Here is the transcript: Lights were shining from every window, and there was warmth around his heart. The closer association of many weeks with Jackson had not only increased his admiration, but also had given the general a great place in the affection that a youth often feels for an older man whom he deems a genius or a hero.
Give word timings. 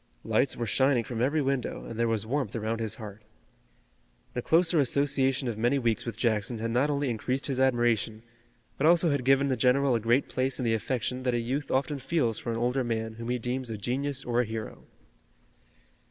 Lights 0.23 0.57
were 0.57 0.65
shining 0.65 1.03
from 1.03 1.21
every 1.21 1.43
window, 1.43 1.85
and 1.85 1.99
there 1.99 2.07
was 2.07 2.25
warmth 2.25 2.55
around 2.55 2.79
his 2.79 2.95
heart. 2.95 3.21
The 4.33 4.41
closer 4.41 4.79
association 4.79 5.47
of 5.47 5.59
many 5.59 5.77
weeks 5.77 6.07
with 6.07 6.17
Jackson 6.17 6.57
had 6.57 6.71
not 6.71 6.89
only 6.89 7.07
increased 7.11 7.45
his 7.45 7.59
admiration, 7.59 8.23
but 8.79 8.87
also 8.87 9.11
had 9.11 9.23
given 9.23 9.49
the 9.49 9.55
general 9.55 9.93
a 9.93 9.99
great 9.99 10.27
place 10.27 10.57
in 10.57 10.65
the 10.65 10.73
affection 10.73 11.21
that 11.21 11.35
a 11.35 11.39
youth 11.39 11.69
often 11.69 11.99
feels 11.99 12.39
for 12.39 12.49
an 12.49 12.57
older 12.57 12.83
man 12.83 13.13
whom 13.21 13.29
he 13.29 13.37
deems 13.37 13.69
a 13.69 13.77
genius 13.77 14.25
or 14.25 14.41
a 14.41 14.45
hero. 14.45 14.87